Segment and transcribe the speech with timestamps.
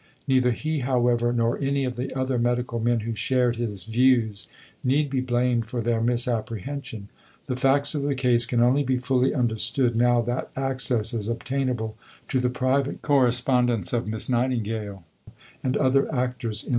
[0.27, 4.47] Neither he, however, nor any of the other medical men who shared his views,
[4.83, 7.09] need be blamed for their misapprehension.
[7.45, 11.97] The facts of the case can only be fully understood now that access is obtainable
[12.29, 15.03] to the private correspondence of Miss Nightingale
[15.63, 16.69] and other actors in the drama.